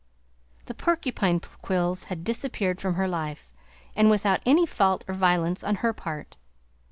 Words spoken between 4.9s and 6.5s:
or violence on her part.